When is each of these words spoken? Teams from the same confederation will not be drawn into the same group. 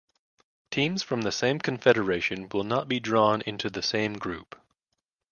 Teams 0.71 1.03
from 1.03 1.21
the 1.21 1.31
same 1.31 1.59
confederation 1.59 2.49
will 2.49 2.63
not 2.63 2.87
be 2.87 2.99
drawn 2.99 3.41
into 3.41 3.69
the 3.69 3.83
same 3.83 4.13
group. 4.13 4.59